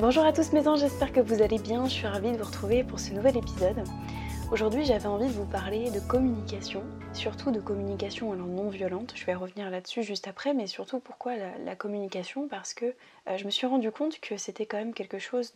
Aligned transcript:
Bonjour 0.00 0.24
à 0.24 0.32
tous 0.32 0.52
mes 0.52 0.68
anges, 0.68 0.78
j'espère 0.78 1.10
que 1.10 1.18
vous 1.18 1.42
allez 1.42 1.58
bien. 1.58 1.86
Je 1.86 1.90
suis 1.90 2.06
ravie 2.06 2.30
de 2.30 2.36
vous 2.36 2.44
retrouver 2.44 2.84
pour 2.84 3.00
ce 3.00 3.12
nouvel 3.12 3.36
épisode. 3.36 3.82
Aujourd'hui, 4.50 4.86
j'avais 4.86 5.08
envie 5.08 5.26
de 5.26 5.32
vous 5.32 5.44
parler 5.44 5.90
de 5.90 6.00
communication, 6.00 6.82
surtout 7.12 7.50
de 7.50 7.60
communication 7.60 8.32
alors 8.32 8.46
non 8.46 8.70
violente. 8.70 9.12
Je 9.14 9.26
vais 9.26 9.34
revenir 9.34 9.68
là-dessus 9.68 10.02
juste 10.02 10.26
après, 10.26 10.54
mais 10.54 10.66
surtout 10.66 11.00
pourquoi 11.00 11.34
la, 11.36 11.76
communication 11.76 12.48
Parce 12.48 12.72
que 12.72 12.86
euh, 12.86 13.36
je 13.36 13.44
me 13.44 13.50
suis 13.50 13.66
rendu 13.66 13.90
compte 13.90 14.20
que 14.20 14.38
c'était 14.38 14.64
quand 14.64 14.78
même 14.78 14.94
quelque 14.94 15.18
chose 15.18 15.52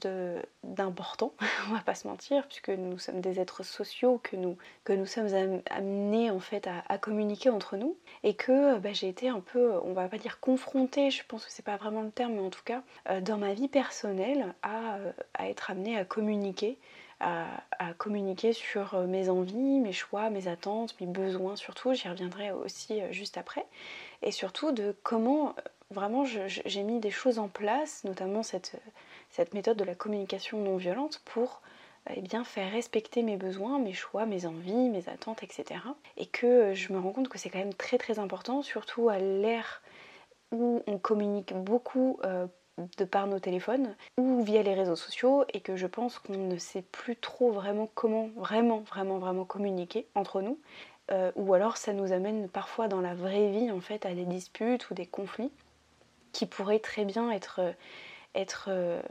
d'important, 0.62 1.32
on 1.70 1.72
va 1.72 1.80
pas 1.80 1.94
se 1.94 2.06
mentir, 2.06 2.46
puisque 2.46 2.68
nous 2.68 2.98
sommes 2.98 3.22
des 3.22 3.40
êtres 3.40 3.62
sociaux, 3.62 4.20
que 4.22 4.36
nous, 4.36 4.58
que 4.84 4.92
nous 4.92 5.06
sommes 5.06 5.62
amenés 5.70 6.30
en 6.30 6.40
fait 6.40 6.68
à, 6.86 6.98
communiquer 6.98 7.48
entre 7.48 7.78
nous, 7.78 7.96
et 8.24 8.34
que 8.34 8.76
bah, 8.78 8.92
j'ai 8.92 9.08
été 9.08 9.30
un 9.30 9.40
peu, 9.40 9.72
on 9.84 9.94
va 9.94 10.06
pas 10.08 10.18
dire 10.18 10.38
confrontée, 10.38 11.10
je 11.10 11.22
pense 11.26 11.46
que 11.46 11.50
c'est 11.50 11.64
pas 11.64 11.78
vraiment 11.78 12.02
le 12.02 12.10
terme, 12.10 12.34
mais 12.34 12.40
en 12.40 12.50
tout 12.50 12.62
cas, 12.62 12.82
euh, 13.08 13.22
dans 13.22 13.38
ma 13.38 13.54
vie 13.54 13.68
personnelle, 13.68 14.54
à, 14.62 14.96
euh, 14.96 15.12
à 15.32 15.48
être 15.48 15.70
amenée 15.70 15.96
à 15.96 16.04
communiquer 16.04 16.76
à, 17.22 17.94
communiquer 17.98 18.52
sur 18.52 18.94
euh, 18.94 19.06
mes 19.06 19.28
envies, 19.28 19.80
mes 19.80 19.92
choix, 19.92 20.30
mes 20.30 20.48
attentes, 20.48 20.98
mes 21.00 21.06
besoins 21.06 21.56
surtout, 21.56 21.92
j'y 21.94 22.08
reviendrai 22.08 22.50
aussi 22.50 23.00
euh, 23.00 23.12
juste 23.12 23.36
après, 23.36 23.64
et 24.22 24.32
surtout 24.32 24.72
de 24.72 24.94
comment 25.02 25.50
euh, 25.50 25.62
vraiment 25.90 26.24
j'ai 26.24 26.82
mis 26.82 27.00
des 27.00 27.10
choses 27.10 27.38
en 27.38 27.48
place, 27.48 28.02
notamment 28.04 28.42
cette, 28.42 28.74
méthode 29.52 29.76
de 29.76 29.84
la 29.84 29.94
communication 29.94 30.58
non 30.58 30.76
violente 30.76 31.20
pour 31.24 31.62
eh 32.14 32.20
bien, 32.20 32.44
faire 32.44 32.72
respecter 32.72 33.22
mes 33.22 33.36
besoins, 33.36 33.78
mes 33.78 33.92
choix, 33.92 34.26
mes 34.26 34.46
envies, 34.46 34.88
mes 34.88 35.08
attentes, 35.08 35.42
etc. 35.42 35.80
Et 36.16 36.26
que 36.26 36.74
je 36.74 36.92
me 36.92 36.98
rends 36.98 37.12
compte 37.12 37.28
que 37.28 37.38
c'est 37.38 37.50
quand 37.50 37.58
même 37.58 37.74
très 37.74 37.98
très 37.98 38.18
important, 38.18 38.62
surtout 38.62 39.08
à 39.08 39.18
l'ère 39.18 39.82
où 40.50 40.82
on 40.86 40.98
communique 40.98 41.54
beaucoup 41.54 42.18
de 42.98 43.04
par 43.04 43.26
nos 43.26 43.38
téléphones 43.38 43.94
ou 44.18 44.42
via 44.42 44.62
les 44.62 44.74
réseaux 44.74 44.96
sociaux 44.96 45.44
et 45.52 45.60
que 45.60 45.76
je 45.76 45.86
pense 45.86 46.18
qu'on 46.18 46.36
ne 46.36 46.56
sait 46.56 46.82
plus 46.82 47.16
trop 47.16 47.50
vraiment 47.50 47.88
comment 47.94 48.28
vraiment 48.36 48.80
vraiment 48.80 49.18
vraiment 49.18 49.44
communiquer 49.44 50.06
entre 50.14 50.42
nous 50.42 50.58
euh, 51.10 51.32
ou 51.34 51.52
alors 51.54 51.76
ça 51.76 51.92
nous 51.92 52.12
amène 52.12 52.48
parfois 52.48 52.88
dans 52.88 53.00
la 53.00 53.14
vraie 53.14 53.50
vie 53.50 53.70
en 53.70 53.80
fait 53.80 54.06
à 54.06 54.14
des 54.14 54.24
disputes 54.24 54.88
ou 54.90 54.94
des 54.94 55.06
conflits 55.06 55.50
qui 56.32 56.46
pourraient 56.46 56.78
très 56.78 57.04
bien 57.04 57.30
être, 57.30 57.60
être 58.34 58.66
euh, 58.68 59.02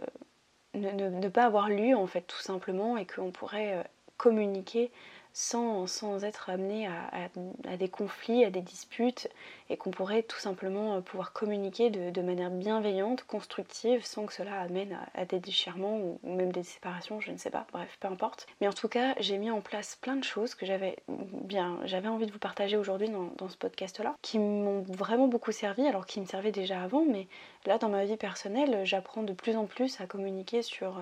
ne, 0.74 1.30
pas 1.30 1.46
avoir 1.46 1.70
lieu 1.70 1.96
en 1.96 2.08
fait 2.08 2.22
tout 2.22 2.40
simplement 2.40 2.98
et 2.98 3.06
qu'on 3.06 3.32
pourrait 3.32 3.78
euh, 3.78 3.84
communiquer 4.18 4.92
sans, 5.34 6.24
être 6.24 6.50
amené 6.50 6.88
à, 6.88 7.78
des 7.78 7.90
conflits, 7.90 8.44
à 8.44 8.50
des 8.50 8.62
disputes, 8.62 9.30
et 9.70 9.78
qu'on 9.78 9.92
pourrait 9.92 10.24
tout 10.24 10.40
simplement 10.40 10.96
euh, 10.96 11.02
pouvoir 11.02 11.32
communiquer 11.32 11.90
de, 11.90 12.22
manière 12.22 12.50
bienveillante, 12.50 13.24
constructive, 13.24 14.06
sans 14.06 14.26
que 14.26 14.34
cela 14.34 14.60
amène 14.60 14.98
à, 15.16 15.26
des 15.26 15.40
déchirements 15.40 15.98
ou, 15.98 16.20
même 16.24 16.52
des 16.52 16.64
séparations, 16.64 17.22
je 17.22 17.32
ne 17.32 17.38
sais 17.38 17.50
pas, 17.50 17.66
bref, 17.72 17.98
peu 18.00 18.08
importe. 18.08 18.48
Mais 18.60 18.68
en 18.68 18.74
tout 18.74 18.90
cas, 18.90 19.16
j'ai 19.20 19.38
mis 19.38 19.50
en 19.50 19.62
place 19.62 19.98
plein 20.02 20.18
de 20.18 20.24
choses 20.24 20.56
que 20.56 20.66
j'avais 20.66 20.98
bien, 21.08 21.80
j'avais 21.86 22.10
envie 22.10 22.26
de 22.26 22.32
vous 22.32 22.40
partager 22.40 22.78
aujourd'hui 22.78 23.10
dans, 23.10 23.32
dans, 23.38 23.50
ce 23.50 23.58
podcast-là, 23.58 24.16
qui 24.22 24.40
m'ont 24.40 24.82
vraiment 24.82 25.28
beaucoup 25.28 25.52
servi, 25.52 25.88
alors 25.88 26.06
qu'ils 26.06 26.22
me 26.22 26.28
servaient 26.28 26.52
déjà 26.52 26.82
avant, 26.82 27.06
mais 27.06 27.28
là, 27.66 27.78
dans 27.78 27.90
ma 27.90 28.06
vie 28.06 28.18
personnelle, 28.18 28.86
j'apprends 28.86 29.24
de 29.24 29.34
plus 29.34 29.56
en 29.56 29.66
plus 29.66 30.00
à 30.02 30.08
communiquer 30.08 30.62
sur 30.62 31.02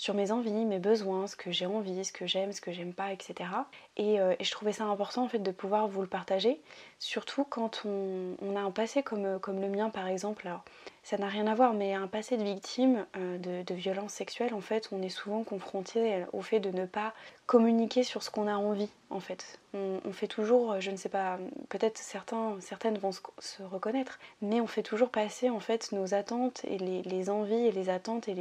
sur 0.00 0.14
mes 0.14 0.32
envies, 0.32 0.64
mes 0.64 0.78
besoins, 0.78 1.26
ce 1.26 1.36
que 1.36 1.50
j'ai 1.50 1.66
envie, 1.66 2.06
ce 2.06 2.10
que 2.10 2.26
j'aime, 2.26 2.52
ce 2.52 2.62
que 2.62 2.72
j'aime 2.72 2.94
pas, 2.94 3.12
etc. 3.12 3.50
Euh, 3.98 4.34
et, 4.38 4.44
je 4.44 4.50
trouvais 4.50 4.72
ça 4.72 4.84
important 4.84 5.24
en 5.24 5.28
fait 5.28 5.40
de 5.40 5.50
pouvoir 5.50 5.88
vous 5.88 6.00
le 6.00 6.06
partager, 6.08 6.58
surtout 6.98 7.44
quand 7.44 7.82
on, 7.84 8.56
a 8.56 8.60
un 8.60 8.70
passé 8.70 9.02
comme, 9.02 9.38
comme 9.40 9.60
le 9.60 9.68
mien 9.68 9.90
par 9.90 10.06
exemple. 10.06 10.48
Ça 11.02 11.16
n'a 11.16 11.28
rien 11.28 11.46
à 11.46 11.54
voir, 11.54 11.72
mais 11.72 11.94
un 11.94 12.06
passé 12.06 12.36
de 12.36 12.44
victime 12.44 13.06
euh, 13.16 13.38
de, 13.38 13.74
violences 13.74 14.12
sexuelles, 14.12 14.54
en 14.54 14.60
fait, 14.60 14.88
on 14.92 15.02
est 15.02 15.08
souvent 15.08 15.42
confronté 15.44 16.24
au 16.32 16.42
fait 16.42 16.60
de 16.60 16.70
ne 16.70 16.86
pas 16.86 17.14
communiquer 17.46 18.02
sur 18.02 18.22
ce 18.22 18.30
qu'on 18.30 18.46
a 18.46 18.54
envie, 18.54 18.90
en 19.08 19.20
fait. 19.20 19.58
On, 19.72 20.12
fait 20.12 20.26
toujours, 20.26 20.80
je 20.80 20.90
ne 20.90 20.96
sais 20.96 21.08
pas, 21.08 21.38
peut-être 21.68 21.98
certains, 21.98 22.56
certaines 22.60 22.98
vont 22.98 23.12
se, 23.12 23.62
reconnaître, 23.62 24.18
mais 24.42 24.60
on 24.60 24.66
fait 24.66 24.82
toujours 24.82 25.10
passer 25.10 25.48
en 25.48 25.60
fait 25.60 25.92
nos 25.92 26.14
attentes 26.14 26.62
et 26.64 26.78
les, 26.78 27.30
envies 27.30 27.66
et 27.66 27.72
les 27.72 27.88
attentes 27.88 28.28
et 28.28 28.34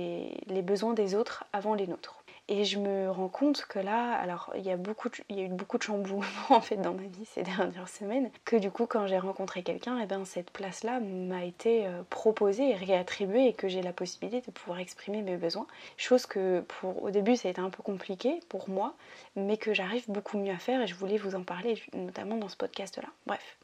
les 0.47 0.61
besoins 0.61 0.93
des 0.93 1.15
autres 1.15 1.45
avant 1.53 1.75
les 1.75 1.87
nôtres. 1.87 2.18
Et 2.51 2.65
je 2.65 2.79
me 2.79 3.11
rends 3.11 3.27
compte 3.27 3.67
que 3.69 3.77
là, 3.77 4.13
alors 4.15 4.51
il 4.55 4.63
y 4.63 4.71
a, 4.71 4.75
beaucoup 4.75 5.09
il 5.29 5.37
y 5.37 5.41
a 5.41 5.43
eu 5.43 5.49
beaucoup 5.49 5.77
de 5.77 5.83
chamboulements 5.83 6.25
en 6.49 6.61
fait 6.61 6.77
dans 6.77 6.95
ma 6.95 7.03
vie 7.03 7.25
ces 7.25 7.43
dernières 7.43 7.87
semaines, 7.87 8.31
que 8.43 8.55
du 8.55 8.71
coup 8.71 8.87
quand 8.87 9.05
j'ai 9.05 9.19
rencontré 9.19 9.61
quelqu'un, 9.61 9.99
et 9.99 10.03
eh 10.03 10.05
ben 10.07 10.25
cette 10.25 10.49
place-là 10.49 10.99
m'a 10.99 11.45
été 11.45 11.85
euh, 11.85 12.01
proposée 12.09 12.71
et 12.71 12.75
réattribuée 12.75 13.45
et 13.49 13.53
que 13.53 13.67
j'ai 13.67 13.83
la 13.83 13.93
possibilité 13.93 14.41
de 14.41 14.51
pouvoir 14.51 14.79
exprimer 14.79 15.21
mes 15.21 15.37
besoins. 15.37 15.67
Chose 15.95 16.25
que 16.25 16.61
pour 16.61 17.03
au 17.03 17.11
début 17.11 17.35
ça 17.35 17.49
a 17.49 17.51
été 17.51 17.61
un 17.61 17.69
peu 17.69 17.83
compliqué 17.83 18.39
pour 18.49 18.67
moi, 18.67 18.95
mais 19.35 19.57
que 19.57 19.75
j'arrive 19.75 20.05
beaucoup 20.09 20.39
mieux 20.39 20.53
à 20.53 20.57
faire 20.57 20.81
et 20.81 20.87
je 20.87 20.95
voulais 20.95 21.17
vous 21.17 21.35
en 21.35 21.43
parler 21.43 21.79
notamment 21.93 22.35
dans 22.35 22.49
ce 22.49 22.57
podcast-là. 22.57 23.09
Bref. 23.27 23.57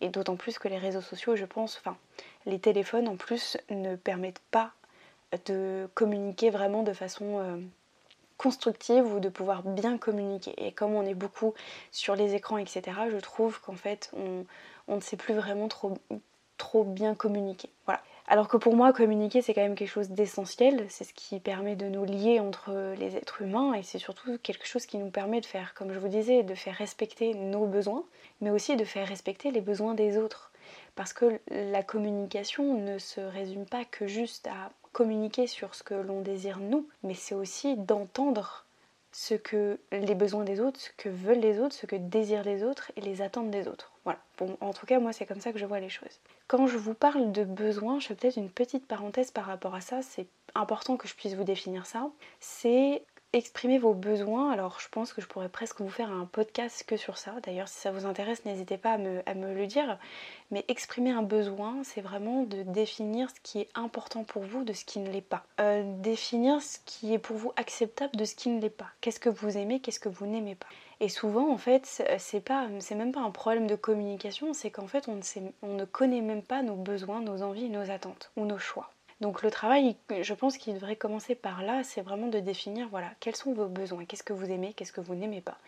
Et 0.00 0.08
d'autant 0.08 0.34
plus 0.34 0.58
que 0.58 0.66
les 0.66 0.78
réseaux 0.78 1.00
sociaux, 1.00 1.36
je 1.36 1.44
pense, 1.44 1.76
enfin 1.78 1.96
les 2.46 2.58
téléphones 2.58 3.06
en 3.06 3.14
plus 3.14 3.56
ne 3.70 3.94
permettent 3.94 4.42
pas 4.50 4.72
de 5.46 5.88
communiquer 5.94 6.50
vraiment 6.50 6.82
de 6.82 6.92
façon 6.92 7.38
euh, 7.38 7.56
constructive 8.42 9.06
ou 9.06 9.20
de 9.20 9.28
pouvoir 9.28 9.62
bien 9.62 9.98
communiquer. 9.98 10.52
Et 10.56 10.72
comme 10.72 10.94
on 10.94 11.06
est 11.06 11.14
beaucoup 11.14 11.54
sur 11.92 12.16
les 12.16 12.34
écrans, 12.34 12.58
etc., 12.58 12.82
je 13.10 13.18
trouve 13.18 13.60
qu'en 13.60 13.76
fait, 13.76 14.10
on, 14.16 14.44
ne 14.96 15.00
sait 15.00 15.16
plus 15.16 15.34
vraiment 15.34 15.68
trop, 15.68 15.94
trop 16.58 16.82
bien 16.82 17.14
communiquer. 17.14 17.70
Voilà. 17.86 18.02
Alors 18.26 18.48
que 18.48 18.56
pour 18.56 18.74
moi, 18.74 18.92
communiquer, 18.92 19.42
c'est 19.42 19.54
quand 19.54 19.62
même 19.62 19.74
quelque 19.76 19.90
chose 19.90 20.10
d'essentiel. 20.10 20.86
C'est 20.88 21.04
ce 21.04 21.14
qui 21.14 21.38
permet 21.38 21.76
de 21.76 21.86
nous 21.86 22.04
lier 22.04 22.40
entre 22.40 22.94
les 22.98 23.16
êtres 23.16 23.42
humains 23.42 23.74
et 23.74 23.82
c'est 23.82 23.98
surtout 23.98 24.38
quelque 24.42 24.66
chose 24.66 24.86
qui 24.86 24.98
nous 24.98 25.10
permet 25.10 25.40
de 25.40 25.46
faire, 25.46 25.74
comme 25.74 25.92
je 25.92 25.98
vous 25.98 26.08
disais, 26.08 26.42
de 26.42 26.54
faire 26.54 26.74
respecter 26.74 27.34
nos 27.34 27.66
besoins, 27.66 28.04
mais 28.40 28.50
aussi 28.50 28.76
de 28.76 28.84
faire 28.84 29.06
respecter 29.06 29.50
les 29.50 29.60
besoins 29.60 29.94
des 29.94 30.18
autres. 30.18 30.50
Parce 30.94 31.12
que 31.12 31.40
la 31.48 31.82
communication 31.82 32.74
ne 32.78 32.98
se 32.98 33.20
résume 33.20 33.66
pas 33.66 33.84
que 33.84 34.06
juste 34.06 34.46
à 34.48 34.70
communiquer 34.92 35.46
sur 35.46 35.74
ce 35.74 35.82
que 35.82 35.94
l'on 35.94 36.20
désire 36.20 36.58
nous, 36.58 36.86
mais 37.02 37.14
c'est 37.14 37.34
aussi 37.34 37.76
d'entendre 37.76 38.64
ce 39.12 39.34
que 39.34 39.78
les 39.92 40.14
besoins 40.14 40.44
des 40.44 40.60
autres, 40.60 40.80
ce 40.80 40.90
que 40.96 41.10
veulent 41.10 41.40
les 41.40 41.60
autres, 41.60 41.74
ce 41.74 41.86
que 41.86 41.96
désirent 41.96 42.44
les 42.44 42.64
autres 42.64 42.90
et 42.96 43.02
les 43.02 43.20
attentes 43.20 43.50
des 43.50 43.68
autres. 43.68 43.92
Voilà. 44.04 44.18
Bon, 44.38 44.56
en 44.60 44.72
tout 44.72 44.86
cas, 44.86 44.98
moi, 44.98 45.12
c'est 45.12 45.26
comme 45.26 45.40
ça 45.40 45.52
que 45.52 45.58
je 45.58 45.66
vois 45.66 45.80
les 45.80 45.90
choses. 45.90 46.18
Quand 46.48 46.66
je 46.66 46.78
vous 46.78 46.94
parle 46.94 47.30
de 47.30 47.44
besoins, 47.44 48.00
je 48.00 48.08
fais 48.08 48.14
peut-être 48.14 48.38
une 48.38 48.50
petite 48.50 48.86
parenthèse 48.86 49.30
par 49.30 49.44
rapport 49.44 49.74
à 49.74 49.82
ça. 49.82 50.00
C'est 50.02 50.26
important 50.54 50.96
que 50.96 51.06
je 51.06 51.14
puisse 51.14 51.34
vous 51.34 51.44
définir 51.44 51.84
ça. 51.84 52.08
C'est 52.40 53.02
exprimer 53.32 53.78
vos 53.78 53.94
besoins. 53.94 54.50
Alors 54.50 54.80
je 54.80 54.88
pense 54.88 55.12
que 55.12 55.20
je 55.20 55.26
pourrais 55.26 55.48
presque 55.48 55.80
vous 55.80 55.88
faire 55.88 56.10
un 56.10 56.26
podcast 56.26 56.84
que 56.86 56.96
sur 56.96 57.18
ça. 57.18 57.34
D'ailleurs 57.42 57.68
si 57.68 57.80
ça 57.80 57.90
vous 57.90 58.06
intéresse, 58.06 58.44
n'hésitez 58.44 58.76
pas 58.76 58.92
à 58.92 58.98
me, 58.98 59.54
le 59.54 59.66
dire. 59.66 59.98
Mais 60.50 60.64
exprimer 60.68 61.10
un 61.10 61.22
besoin, 61.22 61.82
c'est 61.82 62.00
vraiment 62.00 62.42
de 62.42 62.62
définir 62.62 63.30
ce 63.30 63.40
qui 63.42 63.60
est 63.60 63.68
important 63.74 64.24
pour 64.24 64.42
vous 64.42 64.64
de 64.64 64.72
ce 64.72 64.84
qui 64.84 64.98
ne 64.98 65.10
l'est 65.10 65.20
pas. 65.20 65.44
Euh, 65.60 65.82
définir 66.00 66.60
ce 66.60 66.78
qui 66.84 67.14
est 67.14 67.18
pour 67.18 67.36
vous 67.36 67.52
acceptable 67.56 68.16
de 68.16 68.24
ce 68.24 68.34
qui 68.34 68.48
ne 68.50 68.60
l'est 68.60 68.70
pas. 68.70 68.90
Qu'est-ce 69.00 69.20
que 69.20 69.30
vous 69.30 69.56
aimez, 69.56 69.80
qu'est-ce 69.80 70.00
que 70.00 70.08
vous 70.08 70.26
n'aimez 70.26 70.54
pas. 70.54 70.68
Et 71.00 71.08
souvent 71.08 71.52
en 71.52 71.58
fait, 71.58 72.04
c'est 72.18 72.40
pas, 72.40 72.68
c'est 72.78 72.94
même 72.94 73.10
pas 73.10 73.22
un 73.22 73.32
problème 73.32 73.66
de 73.66 73.74
communication, 73.74 74.54
c'est 74.54 74.70
qu'en 74.70 74.86
fait 74.86 75.08
on 75.08 75.66
ne 75.66 75.84
connaît 75.84 76.20
même 76.20 76.42
pas 76.42 76.62
nos 76.62 76.76
besoins, 76.76 77.20
nos 77.20 77.42
envies, 77.42 77.68
nos 77.70 77.90
attentes 77.90 78.30
ou 78.36 78.44
nos 78.44 78.58
choix. 78.58 78.90
Donc 79.22 79.42
le 79.42 79.52
travail, 79.52 79.94
je 80.20 80.34
pense 80.34 80.58
qu'il 80.58 80.74
devrait 80.74 80.96
commencer 80.96 81.36
par 81.36 81.62
là, 81.62 81.84
c'est 81.84 82.00
vraiment 82.00 82.26
de 82.26 82.40
définir, 82.40 82.88
voilà, 82.88 83.08
quels 83.20 83.36
sont 83.36 83.52
vos 83.54 83.68
besoins, 83.68 84.04
qu'est-ce 84.04 84.24
que 84.24 84.32
vous 84.32 84.50
aimez, 84.50 84.72
qu'est-ce 84.72 84.92
que 84.92 85.00
vous 85.00 85.14
n'aimez 85.14 85.40
pas, 85.40 85.58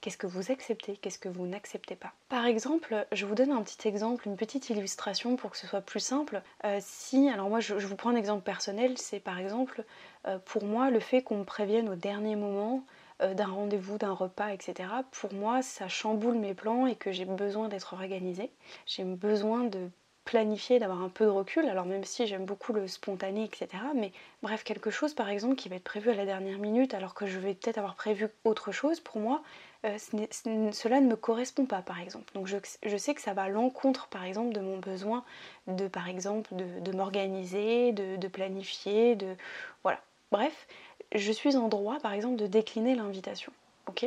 qu'est-ce 0.00 0.16
que 0.16 0.26
vous 0.26 0.50
acceptez, 0.50 0.96
qu'est-ce 0.96 1.18
que 1.18 1.28
vous 1.28 1.46
n'acceptez 1.46 1.94
pas? 1.94 2.14
Par 2.30 2.46
exemple, 2.46 3.06
je 3.12 3.26
vous 3.26 3.34
donne 3.34 3.52
un 3.52 3.60
petit 3.60 3.86
exemple, 3.86 4.26
une 4.26 4.36
petite 4.36 4.70
illustration 4.70 5.36
pour 5.36 5.50
que 5.50 5.58
ce 5.58 5.66
soit 5.66 5.82
plus 5.82 6.00
simple. 6.00 6.40
Euh, 6.64 6.78
si, 6.80 7.28
alors 7.28 7.50
moi 7.50 7.60
je, 7.60 7.74
vous 7.74 7.96
prends 7.96 8.08
un 8.08 8.16
exemple 8.16 8.44
personnel, 8.44 8.96
c'est 8.96 9.20
par 9.20 9.38
exemple 9.38 9.84
euh, 10.26 10.38
pour 10.46 10.64
moi 10.64 10.88
le 10.88 10.98
fait 10.98 11.20
qu'on 11.20 11.36
me 11.36 11.44
prévienne 11.44 11.90
au 11.90 11.96
dernier 11.96 12.34
moment 12.34 12.82
euh, 13.20 13.34
d'un 13.34 13.48
rendez-vous, 13.48 13.98
d'un 13.98 14.14
repas, 14.14 14.54
etc. 14.54 14.88
Pour 15.10 15.34
moi, 15.34 15.60
ça 15.60 15.86
chamboule 15.86 16.38
mes 16.38 16.54
plans 16.54 16.86
et 16.86 16.94
que 16.94 17.12
j'ai 17.12 17.26
besoin 17.26 17.68
d'être 17.68 17.92
organisée. 17.92 18.50
J'ai 18.86 19.04
besoin 19.04 19.64
de 19.64 19.90
planifié, 20.24 20.78
d'avoir 20.78 21.02
un 21.02 21.08
peu 21.08 21.24
de 21.24 21.30
recul, 21.30 21.68
alors 21.68 21.84
même 21.84 22.04
si 22.04 22.26
j'aime 22.26 22.44
beaucoup 22.44 22.72
le 22.72 22.86
spontané, 22.86 23.44
etc. 23.44 23.68
Mais 23.94 24.12
bref, 24.42 24.64
quelque 24.64 24.90
chose 24.90 25.14
par 25.14 25.28
exemple 25.28 25.56
qui 25.56 25.68
va 25.68 25.76
être 25.76 25.84
prévu 25.84 26.10
à 26.10 26.14
la 26.14 26.24
dernière 26.24 26.58
minute 26.58 26.94
alors 26.94 27.14
que 27.14 27.26
je 27.26 27.38
vais 27.38 27.54
peut-être 27.54 27.78
avoir 27.78 27.96
prévu 27.96 28.28
autre 28.44 28.72
chose, 28.72 29.00
pour 29.00 29.20
moi, 29.20 29.42
euh, 29.84 29.98
cela 29.98 31.00
ne 31.00 31.08
me 31.08 31.16
correspond 31.16 31.66
pas 31.66 31.82
par 31.82 32.00
exemple. 32.00 32.32
Donc 32.34 32.46
je, 32.46 32.96
sais 32.96 33.14
que 33.14 33.20
ça 33.20 33.34
va 33.34 33.42
à 33.42 33.48
l'encontre 33.48 34.06
par 34.08 34.24
exemple 34.24 34.52
de 34.52 34.60
mon 34.60 34.78
besoin 34.78 35.24
de 35.66 35.88
par 35.88 36.08
exemple 36.08 36.54
de, 36.54 36.92
m'organiser, 36.92 37.92
de, 37.92 38.16
de, 38.16 38.28
planifier, 38.28 39.16
de... 39.16 39.34
Voilà. 39.82 40.00
Bref, 40.30 40.66
je 41.14 41.32
suis 41.32 41.56
en 41.56 41.68
droit 41.68 41.98
par 41.98 42.12
exemple 42.12 42.36
de 42.36 42.46
décliner 42.46 42.94
l'invitation. 42.94 43.52
Ok? 43.88 44.06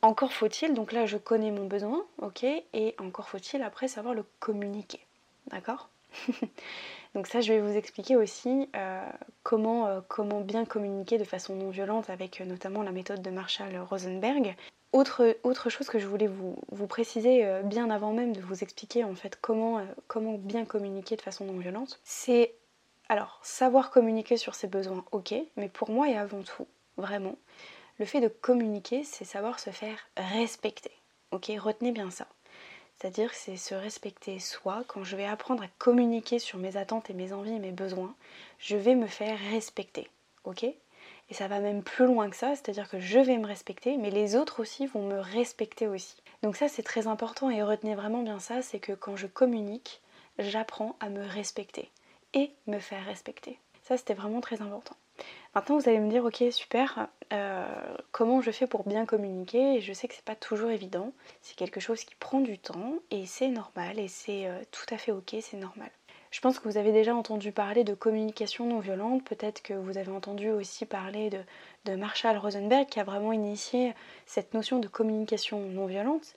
Encore 0.00 0.32
faut-il, 0.32 0.74
donc 0.74 0.92
là 0.92 1.06
je 1.06 1.16
connais 1.16 1.50
mon 1.50 1.66
besoin, 1.66 2.04
ok, 2.22 2.44
et 2.44 2.94
encore 2.98 3.28
faut-il 3.28 3.62
après 3.62 3.88
savoir 3.88 4.14
le 4.14 4.24
communiquer. 4.38 5.00
D'accord 5.50 5.90
Donc 7.14 7.26
ça, 7.26 7.40
je 7.40 7.52
vais 7.52 7.60
vous 7.60 7.76
expliquer 7.76 8.16
aussi 8.16 8.68
euh, 8.76 9.08
comment, 9.42 9.86
euh, 9.86 10.00
comment 10.08 10.40
bien 10.40 10.64
communiquer 10.64 11.18
de 11.18 11.24
façon 11.24 11.54
non 11.54 11.70
violente 11.70 12.10
avec 12.10 12.40
euh, 12.40 12.44
notamment 12.44 12.82
la 12.82 12.92
méthode 12.92 13.22
de 13.22 13.30
Marshall 13.30 13.76
Rosenberg. 13.78 14.54
Autre, 14.92 15.36
autre 15.42 15.68
chose 15.68 15.88
que 15.88 15.98
je 15.98 16.06
voulais 16.06 16.26
vous, 16.26 16.56
vous, 16.72 16.86
préciser 16.86 17.46
bien 17.62 17.90
avant 17.90 18.14
même 18.14 18.34
de 18.34 18.40
vous 18.40 18.62
expliquer 18.62 19.04
en 19.04 19.14
fait 19.14 19.38
comment, 19.38 19.82
comment 20.06 20.38
bien 20.38 20.64
communiquer 20.64 21.14
de 21.14 21.20
façon 21.20 21.44
non 21.44 21.58
violente, 21.58 22.00
c'est 22.04 22.54
alors 23.10 23.38
savoir 23.42 23.90
communiquer 23.90 24.38
sur 24.38 24.54
ses 24.54 24.66
besoins, 24.66 25.04
ok, 25.12 25.34
mais 25.58 25.68
pour 25.68 25.90
moi 25.90 26.08
et 26.08 26.16
avant 26.16 26.40
tout, 26.40 26.66
vraiment, 26.96 27.36
le 27.98 28.06
fait 28.06 28.22
de 28.22 28.28
communiquer, 28.28 29.04
c'est 29.04 29.26
savoir 29.26 29.60
se 29.60 29.68
faire 29.68 29.98
respecter. 30.16 30.92
Ok, 31.32 31.52
retenez 31.58 31.92
bien 31.92 32.10
ça. 32.10 32.26
C'est-à-dire 32.98 33.32
c'est 33.32 33.56
se 33.56 33.74
respecter 33.74 34.40
soi. 34.40 34.82
Quand 34.88 35.04
je 35.04 35.16
vais 35.16 35.24
apprendre 35.24 35.62
à 35.62 35.68
communiquer 35.78 36.38
sur 36.38 36.58
mes 36.58 36.76
attentes 36.76 37.10
et 37.10 37.14
mes 37.14 37.32
envies 37.32 37.54
et 37.54 37.60
mes 37.60 37.70
besoins, 37.70 38.14
je 38.58 38.76
vais 38.76 38.96
me 38.96 39.06
faire 39.06 39.38
respecter. 39.50 40.08
Ok? 40.44 40.64
Et 40.64 41.34
ça 41.34 41.46
va 41.46 41.60
même 41.60 41.82
plus 41.82 42.06
loin 42.06 42.28
que 42.28 42.36
ça, 42.36 42.56
c'est-à-dire 42.56 42.88
que 42.88 42.98
je 42.98 43.18
vais 43.18 43.38
me 43.38 43.46
respecter, 43.46 43.96
mais 43.98 44.10
les 44.10 44.34
autres 44.34 44.60
aussi 44.60 44.86
vont 44.86 45.06
me 45.06 45.20
respecter 45.20 45.86
aussi. 45.86 46.16
Donc 46.42 46.56
ça 46.56 46.68
c'est 46.68 46.82
très 46.82 47.06
important 47.06 47.50
et 47.50 47.62
retenez 47.62 47.94
vraiment 47.94 48.22
bien 48.22 48.40
ça, 48.40 48.62
c'est 48.62 48.80
que 48.80 48.92
quand 48.92 49.16
je 49.16 49.26
communique, 49.26 50.00
j'apprends 50.38 50.96
à 51.00 51.08
me 51.08 51.24
respecter 51.24 51.90
et 52.34 52.50
me 52.66 52.78
faire 52.78 53.04
respecter. 53.04 53.58
Ça 53.82 53.96
c'était 53.96 54.14
vraiment 54.14 54.40
très 54.40 54.60
important. 54.62 54.96
Maintenant, 55.54 55.78
vous 55.78 55.88
allez 55.88 55.98
me 55.98 56.10
dire, 56.10 56.24
ok, 56.24 56.44
super, 56.50 57.08
euh, 57.32 57.66
comment 58.12 58.40
je 58.40 58.50
fais 58.50 58.66
pour 58.66 58.84
bien 58.86 59.06
communiquer? 59.06 59.76
Et 59.76 59.80
je 59.80 59.92
sais 59.92 60.08
que 60.08 60.14
c'est 60.14 60.24
pas 60.24 60.36
toujours 60.36 60.70
évident. 60.70 61.12
C'est 61.42 61.56
quelque 61.56 61.80
chose 61.80 62.04
qui 62.04 62.14
prend 62.14 62.40
du 62.40 62.58
temps 62.58 62.94
et 63.10 63.26
c'est 63.26 63.48
normal 63.48 63.98
et 63.98 64.08
c'est 64.08 64.46
euh, 64.46 64.58
tout 64.70 64.94
à 64.94 64.98
fait 64.98 65.12
ok, 65.12 65.36
c'est 65.40 65.56
normal. 65.56 65.90
Je 66.30 66.40
pense 66.40 66.58
que 66.58 66.68
vous 66.68 66.76
avez 66.76 66.92
déjà 66.92 67.14
entendu 67.14 67.52
parler 67.52 67.84
de 67.84 67.94
communication 67.94 68.66
non 68.66 68.80
violente, 68.80 69.24
peut-être 69.24 69.62
que 69.62 69.72
vous 69.72 69.96
avez 69.96 70.12
entendu 70.12 70.50
aussi 70.50 70.84
parler 70.84 71.30
de, 71.30 71.40
de 71.86 71.96
Marshall 71.96 72.36
Rosenberg 72.36 72.86
qui 72.86 73.00
a 73.00 73.04
vraiment 73.04 73.32
initié 73.32 73.94
cette 74.26 74.52
notion 74.52 74.78
de 74.78 74.88
communication 74.88 75.58
non 75.60 75.86
violente 75.86 76.34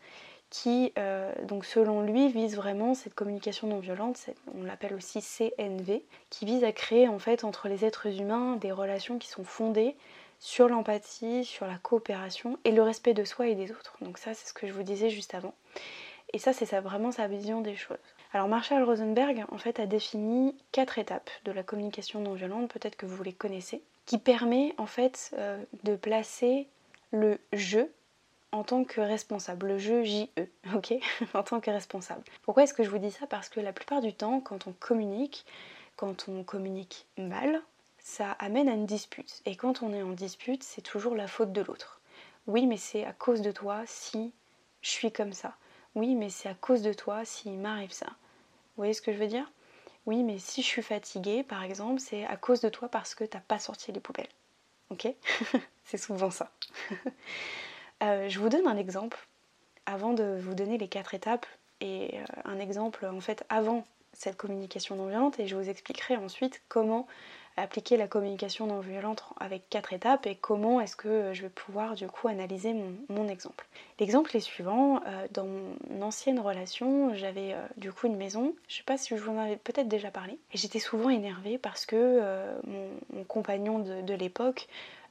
qui, 0.52 0.92
euh, 1.00 1.34
donc 1.46 1.66
selon 1.66 2.02
lui, 2.02 2.30
vise 2.30 2.56
vraiment 2.56 2.94
cette 2.94 3.16
communication 3.16 3.68
non 3.68 3.80
violente, 3.80 4.30
on 4.54 4.64
l'appelle 4.64 4.94
aussi 4.94 5.22
CNV, 5.22 6.04
qui 6.30 6.46
vise 6.46 6.64
à 6.64 6.74
créer 6.74 7.08
en 7.08 7.18
fait 7.18 7.44
entre 7.44 7.70
les 7.70 7.86
êtres 7.86 8.08
humains 8.08 8.58
des 8.58 8.72
relations 8.72 9.18
qui 9.18 9.30
sont 9.30 9.46
fondées 9.46 9.96
sur 10.40 10.68
l'empathie, 10.68 11.46
sur 11.46 11.66
la 11.66 11.78
coopération 11.78 12.60
et 12.66 12.72
le 12.72 12.84
respect 12.84 13.14
de 13.14 13.24
soi 13.24 13.48
et 13.48 13.56
des 13.56 13.72
autres. 13.72 13.96
Donc 14.02 14.18
ça, 14.18 14.34
c'est 14.34 14.48
ce 14.48 14.54
que 14.54 14.68
je 14.68 14.74
vous 14.74 14.84
disais 14.84 15.10
juste 15.10 15.34
avant. 15.34 15.54
Et 16.34 16.38
ça, 16.38 16.52
c'est 16.52 16.78
vraiment 16.80 17.12
sa 17.12 17.28
vision 17.28 17.62
des 17.62 17.76
choses. 17.76 17.98
Alors 18.34 18.48
Marshall 18.48 18.84
Rosenberg, 18.84 19.46
en 19.52 19.58
fait, 19.58 19.80
a 19.80 19.86
défini 19.86 20.56
quatre 20.74 21.00
étapes 21.00 21.30
de 21.46 21.52
la 21.54 21.64
communication 21.64 22.20
non 22.20 22.34
violente, 22.34 22.72
peut-être 22.72 22.98
que 22.98 23.06
vous 23.06 23.24
les 23.24 23.34
connaissez, 23.34 23.82
qui 24.06 24.18
permet 24.18 24.74
en 24.78 24.86
fait 24.86 25.32
euh, 25.38 25.62
de 25.84 25.96
placer 25.96 26.68
le 27.12 27.40
je 27.54 27.80
en 28.52 28.64
tant 28.64 28.84
que 28.84 29.02
responsable, 29.02 29.68
le 29.68 29.78
jeu 29.78 30.04
JE, 30.04 30.28
ok? 30.76 30.94
En 31.34 31.44
tant 31.44 31.60
que 31.60 31.72
responsable. 31.72 32.24
Pourquoi 32.44 32.64
est-ce 32.64 32.74
que 32.74 32.84
je 32.84 32.90
vous 32.90 32.98
dis 32.98 33.12
ça? 33.12 33.28
Parce 33.28 33.50
que 33.50 33.60
la 33.60 33.74
plupart 33.74 34.02
du 34.02 34.14
temps, 34.14 34.42
quand 34.42 34.68
on 34.68 34.74
communique, 34.74 35.46
quand 35.96 36.28
on 36.28 36.44
communique 36.44 37.08
mal, 37.18 37.62
ça 38.00 38.32
amène 38.32 38.68
à 38.68 38.74
une 38.74 38.86
dispute. 38.86 39.42
Et 39.46 39.56
quand 39.56 39.84
on 39.84 39.94
est 39.94 40.04
en 40.04 40.12
dispute, 40.12 40.64
c'est 40.64 40.82
toujours 40.82 41.16
la 41.16 41.28
faute 41.28 41.54
de 41.54 41.62
l'autre. 41.62 42.02
Oui, 42.48 42.66
mais 42.66 42.78
c'est 42.78 43.06
à 43.06 43.14
cause 43.14 43.42
de 43.42 43.52
toi 43.52 43.84
si 43.86 44.34
je 44.82 44.90
suis 44.90 45.12
comme 45.12 45.34
ça. 45.34 45.56
Oui, 45.96 46.16
mais 46.16 46.30
c'est 46.30 46.50
à 46.50 46.54
cause 46.54 46.82
de 46.82 46.94
toi 46.94 47.24
s'il 47.26 47.60
m'arrive 47.60 47.92
ça. 47.92 48.08
Vous 48.08 48.78
voyez 48.78 48.94
ce 48.94 49.02
que 49.02 49.14
je 49.14 49.18
veux 49.18 49.28
dire? 49.28 49.52
Oui, 50.06 50.24
mais 50.24 50.40
si 50.40 50.62
je 50.62 50.68
suis 50.68 50.82
fatiguée, 50.82 51.44
par 51.44 51.64
exemple, 51.64 52.00
c'est 52.00 52.26
à 52.26 52.38
cause 52.38 52.62
de 52.62 52.70
toi 52.70 52.90
parce 52.90 53.14
que 53.14 53.24
t'as 53.24 53.40
pas 53.40 53.60
sorti 53.60 53.92
les 53.92 54.00
poubelles. 54.00 54.30
Ok? 54.90 55.08
C'est 55.86 55.98
souvent 55.98 56.32
ça. 56.32 56.52
Euh, 58.02 58.30
je 58.30 58.40
vous 58.40 58.50
donne 58.50 58.68
un 58.68 58.78
exemple 58.78 59.28
avant 59.86 60.14
de 60.14 60.40
vous 60.42 60.56
donner 60.56 60.78
les 60.78 60.88
quatre 60.88 61.14
étapes 61.14 61.46
et 61.82 62.18
euh, 62.18 62.24
un 62.46 62.60
exemple 62.60 63.06
en 63.06 63.22
fait 63.22 63.44
avant 63.50 63.84
cette 64.14 64.38
communication 64.38 64.96
non 64.96 65.08
violente 65.08 65.40
et 65.40 65.48
je 65.48 65.56
vous 65.56 65.70
expliquerai 65.70 66.18
ensuite 66.18 66.62
comment 66.68 67.08
appliquer 67.58 67.98
la 67.98 68.08
communication 68.08 68.66
non 68.66 68.80
violente 68.80 69.24
avec 69.40 69.70
quatre 69.70 69.94
étapes 69.94 70.26
et 70.26 70.36
comment 70.36 70.82
est-ce 70.82 70.96
que 70.96 71.34
je 71.34 71.44
vais 71.44 71.50
pouvoir 71.50 71.96
du 71.96 72.08
coup 72.08 72.28
analyser 72.28 72.74
mon, 73.10 73.28
exemple. 73.28 73.68
L'exemple 74.00 74.36
est 74.36 74.42
suivant, 74.42 75.02
euh, 75.06 75.28
dans 75.32 75.46
mon 75.46 76.02
ancienne 76.02 76.40
relation, 76.40 77.14
j'avais 77.14 77.56
du 77.78 77.92
coup 77.92 78.08
une 78.08 78.16
maison, 78.16 78.56
je 78.68 78.78
sais 78.78 78.84
pas 78.84 78.98
si 78.98 79.16
je 79.16 79.22
vous 79.22 79.32
en 79.32 79.38
avais 79.38 79.58
peut-être 79.58 79.90
déjà 79.90 80.12
parlé, 80.12 80.40
et 80.54 80.58
j'étais 80.58 80.80
souvent 80.80 81.10
énervée 81.10 81.58
parce 81.58 81.86
que 81.86 82.22
mon, 82.66 83.24
compagnon 83.26 83.80
de 83.80 84.14
l'époque 84.14 84.68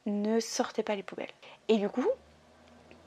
ne 0.07 0.41
sortait 0.41 0.83
pas 0.83 0.97
les 0.97 1.03
poubelles. 1.03 1.29
Et 1.69 1.77
du 1.77 1.89
coup, 1.89 2.09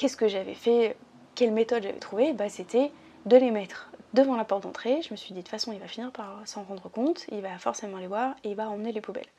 qu'est-ce 0.03 0.17
que 0.17 0.27
j'avais 0.27 0.53
fait 0.53 0.97
Quelle 1.33 1.53
méthode 1.53 1.81
j'avais 1.81 1.97
trouvée 1.97 2.33
bah, 2.33 2.49
C'était 2.49 2.91
de 3.25 3.37
les 3.37 3.51
mettre 3.51 3.89
devant 4.13 4.35
la 4.35 4.43
porte 4.43 4.63
d'entrée. 4.63 5.01
Je 5.01 5.11
me 5.11 5.15
suis 5.15 5.29
dit, 5.29 5.35
de 5.35 5.39
toute 5.39 5.47
façon, 5.47 5.71
il 5.71 5.79
va 5.79 5.87
finir 5.87 6.11
par 6.11 6.41
s'en 6.43 6.63
rendre 6.63 6.89
compte, 6.89 7.25
il 7.31 7.39
va 7.39 7.57
forcément 7.57 7.99
les 7.99 8.07
voir 8.07 8.35
et 8.43 8.49
il 8.49 8.55
va 8.57 8.67
emmener 8.67 8.91
les 8.91 8.99
poubelles. 8.99 9.29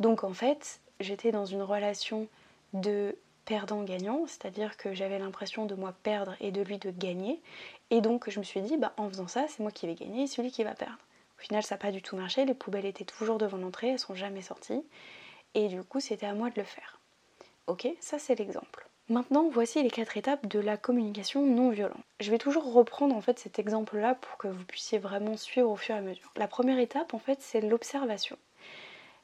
Donc 0.00 0.24
en 0.24 0.32
fait, 0.32 0.80
j'étais 0.98 1.30
dans 1.30 1.46
une 1.46 1.62
relation 1.62 2.26
de 2.72 3.14
perdant-gagnant, 3.44 4.24
c'est-à-dire 4.26 4.76
que 4.76 4.94
j'avais 4.94 5.20
l'impression 5.20 5.64
de 5.64 5.76
moi 5.76 5.94
perdre 6.02 6.34
et 6.40 6.50
de 6.50 6.60
lui 6.60 6.78
de 6.78 6.90
gagner. 6.90 7.40
Et 7.90 8.00
donc 8.00 8.28
je 8.28 8.40
me 8.40 8.44
suis 8.44 8.62
dit, 8.62 8.78
bah, 8.78 8.92
en 8.96 9.08
faisant 9.08 9.28
ça, 9.28 9.46
c'est 9.46 9.60
moi 9.60 9.70
qui 9.70 9.86
vais 9.86 9.94
gagner 9.94 10.24
et 10.24 10.26
celui 10.26 10.50
qui 10.50 10.64
va 10.64 10.74
perdre. 10.74 10.98
Au 11.38 11.40
final, 11.40 11.62
ça 11.62 11.76
n'a 11.76 11.78
pas 11.78 11.92
du 11.92 12.02
tout 12.02 12.16
marché, 12.16 12.44
les 12.44 12.54
poubelles 12.54 12.86
étaient 12.86 13.04
toujours 13.04 13.38
devant 13.38 13.58
l'entrée, 13.58 13.90
elles 13.90 14.00
sont 14.00 14.16
jamais 14.16 14.42
sorties. 14.42 14.82
Et 15.54 15.68
du 15.68 15.84
coup, 15.84 16.00
c'était 16.00 16.26
à 16.26 16.34
moi 16.34 16.50
de 16.50 16.58
le 16.58 16.66
faire. 16.66 16.98
Ok, 17.68 17.86
ça 18.00 18.18
c'est 18.18 18.34
l'exemple. 18.34 18.89
Maintenant, 19.10 19.48
voici 19.50 19.82
les 19.82 19.90
quatre 19.90 20.16
étapes 20.16 20.46
de 20.46 20.60
la 20.60 20.76
communication 20.76 21.44
non 21.44 21.70
violente. 21.70 21.98
Je 22.20 22.30
vais 22.30 22.38
toujours 22.38 22.72
reprendre 22.72 23.16
en 23.16 23.20
fait 23.20 23.40
cet 23.40 23.58
exemple-là 23.58 24.14
pour 24.14 24.36
que 24.38 24.46
vous 24.46 24.64
puissiez 24.64 25.00
vraiment 25.00 25.36
suivre 25.36 25.68
au 25.68 25.74
fur 25.74 25.96
et 25.96 25.98
à 25.98 26.00
mesure. 26.00 26.30
La 26.36 26.46
première 26.46 26.78
étape, 26.78 27.12
en 27.12 27.18
fait, 27.18 27.42
c'est 27.42 27.60
l'observation. 27.60 28.38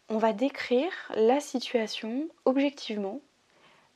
On 0.08 0.18
va 0.18 0.32
décrire 0.32 0.90
la 1.14 1.38
situation 1.38 2.26
objectivement, 2.46 3.20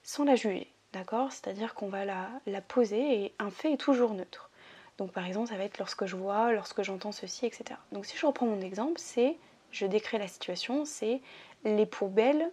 sans 0.04 0.23
la 0.23 0.37
juger, 0.37 0.70
d'accord? 0.92 1.32
C'est-à-dire 1.32 1.75
qu'on 1.75 1.88
va 1.88 2.04
la, 2.04 2.61
poser 2.68 3.25
et 3.25 3.35
un 3.40 3.50
fait 3.50 3.73
est 3.73 3.76
toujours 3.76 4.14
neutre. 4.14 4.49
Donc 4.97 5.11
par 5.11 5.26
exemple, 5.26 5.49
ça 5.49 5.56
va 5.56 5.64
être 5.64 5.78
lorsque 5.78 6.06
je 6.06 6.14
vois, 6.14 6.52
lorsque 6.52 6.85
j'entends 6.85 7.11
ceci, 7.11 7.47
etc. 7.47 7.64
Donc 7.90 8.06
si 8.06 8.16
je 8.16 8.26
reprends 8.26 8.47
mon 8.47 8.61
exemple, 8.61 9.00
c'est, 9.00 9.37
je 9.73 9.87
décris 9.87 10.18
la 10.18 10.28
situation, 10.28 10.85
c'est 10.85 11.20
les 11.64 11.87
poubelles 11.87 12.52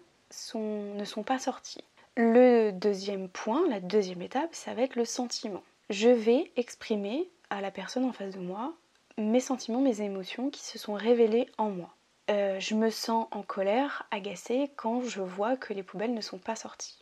ne 0.55 1.05
sont 1.05 1.23
pas 1.23 1.37
sorties. 1.37 1.83
Le 2.19 2.71
deuxième 2.71 3.29
point, 3.29 3.69
la 3.69 3.79
deuxième 3.79 4.23
étape, 4.23 4.55
ça 4.55 4.73
va 4.73 4.81
être 4.81 4.95
le 4.95 5.05
sentiment. 5.05 5.61
Je 5.91 6.09
vais 6.09 6.51
exprimer 6.55 7.29
à 7.51 7.61
la 7.61 7.69
personne 7.69 8.05
en 8.05 8.11
face 8.11 8.33
de 8.33 8.39
moi 8.39 8.73
mes 9.19 9.39
sentiments, 9.39 9.81
mes 9.81 10.01
émotions 10.01 10.49
qui 10.49 10.61
se 10.61 10.79
sont 10.79 10.95
révélées 10.95 11.47
en 11.59 11.69
moi. 11.69 11.93
Euh, 12.31 12.59
je 12.59 12.73
me 12.73 12.89
sens 12.89 13.27
en 13.29 13.43
colère, 13.43 14.07
agacée 14.09 14.71
quand 14.77 15.03
je 15.03 15.21
vois 15.21 15.57
que 15.57 15.73
les 15.73 15.83
poubelles 15.83 16.15
ne 16.15 16.21
sont 16.21 16.39
pas 16.39 16.55
sorties. 16.55 16.97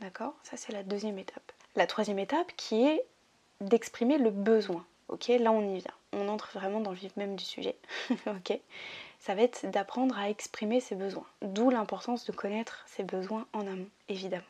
D'accord? 0.00 0.34
Ça 0.44 0.56
c'est 0.56 0.72
la 0.72 0.82
deuxième 0.82 1.18
étape. 1.18 1.52
La 1.76 1.86
troisième 1.86 2.18
étape 2.18 2.50
qui 2.56 2.86
est 2.86 3.04
d'exprimer 3.60 4.16
le 4.16 4.30
besoin. 4.30 4.86
Ok, 5.08 5.28
là 5.28 5.52
on 5.52 5.74
y 5.74 5.80
vient. 5.80 5.94
On 6.14 6.26
entre 6.28 6.52
vraiment 6.54 6.80
dans 6.80 6.92
le 6.92 6.96
vif 6.96 7.14
même 7.18 7.36
du 7.36 7.44
sujet. 7.44 7.76
ok? 8.26 8.58
Ça 9.18 9.34
va 9.34 9.42
être 9.42 9.70
d'apprendre 9.70 10.18
à 10.18 10.30
exprimer 10.30 10.80
ses 10.80 10.94
besoins. 10.94 11.26
D'où 11.42 11.70
l'importance 11.70 12.24
de 12.24 12.32
connaître 12.32 12.84
ses 12.86 13.02
besoins 13.02 13.46
en 13.52 13.66
amont, 13.66 13.88
évidemment. 14.08 14.44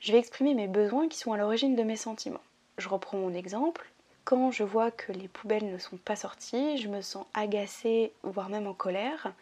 Je 0.00 0.12
vais 0.12 0.18
exprimer 0.18 0.54
mes 0.54 0.68
besoins 0.68 1.08
qui 1.08 1.18
sont 1.18 1.32
à 1.32 1.36
l'origine 1.36 1.76
de 1.76 1.82
mes 1.82 1.96
sentiments. 1.96 2.40
Je 2.78 2.88
reprends 2.88 3.18
mon 3.18 3.34
exemple. 3.34 3.88
Quand 4.24 4.50
je 4.50 4.64
vois 4.64 4.90
que 4.90 5.12
les 5.12 5.28
poubelles 5.28 5.70
ne 5.70 5.78
sont 5.78 5.96
pas 5.96 6.16
sorties, 6.16 6.78
je 6.78 6.88
me 6.88 7.00
sens 7.02 7.26
agacée, 7.34 8.12
voire 8.22 8.48
même 8.48 8.66
en 8.66 8.74
colère. 8.74 9.32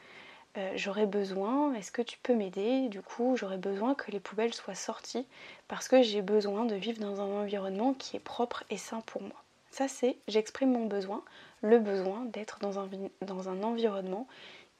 Euh, 0.58 0.72
j'aurais 0.74 1.06
besoin, 1.06 1.74
est-ce 1.74 1.92
que 1.92 2.02
tu 2.02 2.18
peux 2.22 2.34
m'aider? 2.34 2.88
Du 2.88 3.02
coup, 3.02 3.36
j'aurais 3.36 3.58
besoin 3.58 3.94
que 3.94 4.10
les 4.10 4.20
poubelles 4.20 4.54
soient 4.54 4.74
sorties 4.74 5.26
parce 5.68 5.86
que 5.86 6.02
j'ai 6.02 6.22
besoin 6.22 6.64
de 6.64 6.74
vivre 6.74 7.00
dans 7.00 7.20
un 7.20 7.42
environnement 7.42 7.94
qui 7.94 8.16
est 8.16 8.20
propre 8.20 8.64
et 8.68 8.76
sain 8.76 9.00
pour 9.06 9.22
moi. 9.22 9.44
Ça, 9.70 9.86
c'est 9.86 10.16
j'exprime 10.26 10.72
mon 10.72 10.86
besoin, 10.86 11.22
le 11.62 11.78
besoin 11.78 12.24
d'être 12.24 12.58
dans 12.60 12.80
un, 12.80 12.88
dans 13.22 13.48
un 13.48 13.62
environnement 13.62 14.26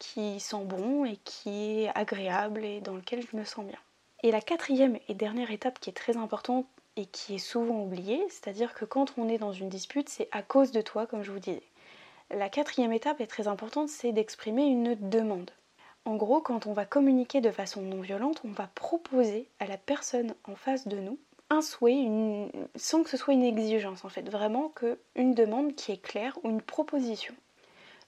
qui 0.01 0.41
sent 0.41 0.65
bon 0.65 1.05
et 1.05 1.19
qui 1.19 1.85
est 1.85 1.91
agréable 1.95 2.65
et 2.65 2.81
dans 2.81 2.97
lequel 2.97 3.23
je 3.23 3.37
me 3.37 3.45
sens 3.45 3.65
bien. 3.65 3.79
Et 4.25 4.33
la 4.33 4.41
quatrième 4.41 4.99
et 5.09 5.15
dernière 5.15 5.53
étape 5.53 5.79
qui 5.79 5.91
est 5.91 5.95
très 5.95 6.17
importante 6.17 6.67
et 6.97 7.07
qui 7.07 7.37
est 7.37 7.39
souvent 7.39 7.83
oubliée, 7.85 8.21
c'est-à-dire 8.29 8.75
que 8.75 8.85
quand 8.85 9.15
on 9.17 9.29
est 9.29 9.39
dans 9.39 9.53
une 9.53 9.69
dispute, 9.69 10.09
c'est 10.09 10.29
à 10.33 10.43
cause 10.43 10.73
de 10.73 10.81
toi, 10.81 11.07
comme 11.07 11.23
je 11.23 11.31
vous 11.31 11.39
disais. 11.39 11.63
La 12.31 12.49
quatrième 12.49 12.93
étape 12.93 13.21
est 13.21 13.27
très 13.27 13.47
importante, 13.47 13.89
c'est 13.89 14.13
d'exprimer 14.13 14.65
une 14.65 14.97
demande. 15.09 15.51
En 16.05 16.17
gros, 16.17 16.41
quand 16.41 16.67
on 16.67 16.73
va 16.73 16.85
communiquer 16.87 17.41
de 17.41 17.51
façon 17.51 17.83
non 17.83 18.01
violente, 18.01 18.41
on 18.45 18.53
va 18.53 18.69
proposer 18.75 19.47
à 19.61 19.67
la 19.67 19.77
personne 19.77 20.35
en 20.45 20.57
face 20.57 20.89
de 20.89 20.99
nous 20.99 21.19
un 21.51 21.63
souhait, 21.63 22.07
sans 22.77 23.03
que 23.03 23.11
ce 23.11 23.17
soit 23.17 23.35
une 23.35 23.43
exigence 23.43 24.05
en 24.05 24.09
fait, 24.09 24.29
vraiment 24.29 24.69
que 24.69 24.99
une 25.17 25.35
demande 25.35 25.75
qui 25.75 25.93
est 25.93 26.01
claire 26.01 26.39
ou 26.43 26.49
une 26.49 26.63
proposition. 26.63 27.35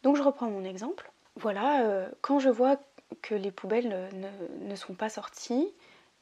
Donc 0.03 0.17
je 0.17 0.23
reprends 0.23 0.49
mon 0.49 0.65
exemple. 0.65 1.12
Voilà, 1.37 1.83
euh, 1.83 2.09
quand 2.21 2.39
je 2.39 2.51
vois 2.51 2.79
que 3.23 3.35
les 3.35 3.51
poubelles 3.51 4.11
ne, 4.61 4.75
sont 4.77 4.95
pas 4.95 5.09
sorties, 5.09 5.69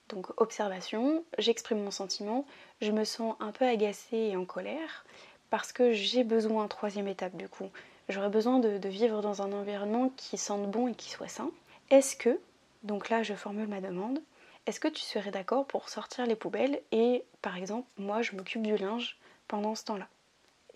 donc 0.08 0.28
observation, 0.40 1.24
j'exprime 1.38 1.82
mon 1.82 1.90
sentiment, 1.90 2.46
je 2.80 2.90
me 2.90 3.04
sens 3.04 3.36
un 3.40 3.52
peu 3.52 3.64
agacée 3.64 4.16
et 4.16 4.36
en 4.36 4.44
colère 4.44 5.04
parce 5.50 5.72
que 5.72 5.92
j'ai 5.92 6.24
besoin, 6.24 6.68
troisième 6.68 7.08
étape 7.08 7.36
du 7.36 7.48
coup, 7.48 7.70
j'aurais 8.08 8.28
besoin 8.28 8.60
de, 8.60 8.78
de, 8.78 8.88
vivre 8.88 9.20
dans 9.20 9.42
un 9.42 9.52
environnement 9.52 10.10
qui 10.16 10.38
sente 10.38 10.70
bon 10.70 10.88
et 10.88 10.94
qui 10.94 11.10
soit 11.10 11.28
sain. 11.28 11.50
Est-ce 11.90 12.16
que, 12.16 12.40
donc 12.82 13.08
là 13.08 13.22
je 13.22 13.34
formule 13.34 13.68
ma 13.68 13.80
demande, 13.80 14.20
est-ce 14.66 14.80
que 14.80 14.88
tu 14.88 15.02
serais 15.02 15.30
d'accord 15.30 15.66
pour 15.66 15.88
sortir 15.88 16.26
les 16.26 16.36
poubelles 16.36 16.80
et 16.92 17.24
par 17.42 17.56
exemple 17.56 17.88
moi 17.98 18.22
je 18.22 18.36
m'occupe 18.36 18.62
du 18.62 18.76
linge 18.76 19.18
pendant 19.48 19.74
ce 19.74 19.84
temps-là? 19.84 20.06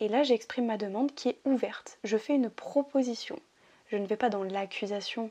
Et 0.00 0.09
là 0.09 0.23
j'exprime 0.23 0.67
ma 0.67 0.76
demande 0.76 1.14
qui 1.14 1.29
est 1.29 1.38
ouverte, 1.45 1.99
je 2.03 2.17
fais 2.17 2.35
une 2.35 2.50
proposition. 2.50 3.38
Je 3.88 3.97
ne 3.97 4.07
vais 4.07 4.17
pas 4.17 4.31
dans 4.31 4.43
l'accusation 4.43 5.31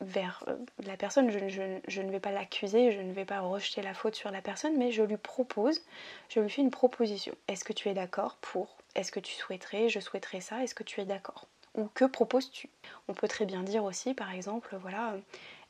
vers 0.00 0.44
euh, 0.48 0.56
la 0.84 0.96
personne, 0.96 1.30
je, 1.30 2.00
ne 2.00 2.10
vais 2.10 2.20
pas 2.20 2.30
l'accuser, 2.30 2.92
je 2.92 3.00
ne 3.00 3.12
vais 3.12 3.24
pas 3.24 3.40
rejeter 3.40 3.82
la 3.82 3.94
faute 3.94 4.14
sur 4.14 4.30
la 4.30 4.42
personne, 4.42 4.76
mais 4.76 4.92
je 4.92 5.02
lui 5.02 5.16
propose, 5.16 5.80
je 6.28 6.40
lui 6.40 6.50
fais 6.50 6.62
une 6.62 6.70
proposition. 6.70 7.34
Est-ce 7.48 7.64
que 7.64 7.72
tu 7.72 7.88
es 7.88 7.94
d'accord 7.94 8.36
pour? 8.40 8.76
Est-ce 8.94 9.12
que 9.12 9.20
tu 9.20 9.34
souhaiterais? 9.34 9.88
Je 9.88 10.00
souhaiterais 10.00 10.40
ça, 10.40 10.62
est-ce 10.62 10.74
que 10.74 10.82
tu 10.82 11.00
es 11.00 11.04
d'accord? 11.04 11.46
Ou 11.74 11.86
que 11.94 12.04
proposes-tu? 12.04 12.68
On 13.08 13.14
peut 13.14 13.28
très 13.28 13.46
bien 13.46 13.62
dire 13.62 13.84
aussi, 13.84 14.14
par 14.14 14.32
exemple, 14.32 14.76
voilà, 14.80 15.14